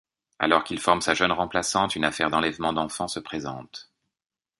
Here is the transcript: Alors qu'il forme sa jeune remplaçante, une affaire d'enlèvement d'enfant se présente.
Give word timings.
Alors 0.39 0.63
qu'il 0.63 0.79
forme 0.79 0.99
sa 1.01 1.13
jeune 1.13 1.31
remplaçante, 1.31 1.95
une 1.95 2.05
affaire 2.05 2.31
d'enlèvement 2.31 2.73
d'enfant 2.73 3.07
se 3.07 3.19
présente. 3.19 3.91